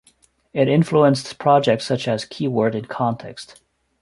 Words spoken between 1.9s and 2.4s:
as